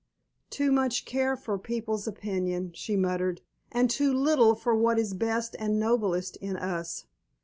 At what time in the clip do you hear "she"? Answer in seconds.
2.73-2.97